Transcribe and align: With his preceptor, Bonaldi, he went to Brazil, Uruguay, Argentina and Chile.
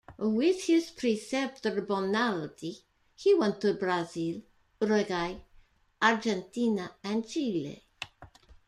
With 0.17 0.63
his 0.63 0.89
preceptor, 0.89 1.79
Bonaldi, 1.79 2.81
he 3.15 3.35
went 3.35 3.61
to 3.61 3.75
Brazil, 3.75 4.41
Uruguay, 4.81 5.35
Argentina 6.01 6.95
and 7.03 7.27
Chile. 7.29 7.83